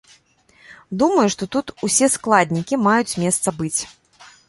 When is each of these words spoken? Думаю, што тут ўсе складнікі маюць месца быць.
Думаю, 1.03 1.27
што 1.35 1.43
тут 1.57 1.67
ўсе 1.89 2.11
складнікі 2.17 2.83
маюць 2.89 3.17
месца 3.25 3.59
быць. 3.63 3.75